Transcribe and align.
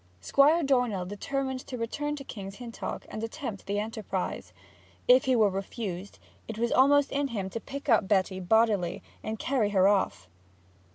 Squire 0.19 0.63
Dornell 0.63 1.05
determined 1.05 1.59
to 1.67 1.77
return 1.77 2.15
to 2.15 2.23
King's 2.23 2.55
Hintock 2.55 3.05
and 3.07 3.23
attempt 3.23 3.67
the 3.67 3.77
enterprise. 3.79 4.51
If 5.07 5.25
he 5.25 5.35
were 5.35 5.51
refused, 5.51 6.17
it 6.47 6.57
was 6.57 6.71
almost 6.71 7.11
in 7.11 7.27
him 7.27 7.51
to 7.51 7.59
pick 7.59 7.87
up 7.87 8.07
Betty 8.07 8.39
bodily 8.39 9.03
and 9.21 9.37
carry 9.37 9.69
her 9.69 9.87
off. 9.87 10.27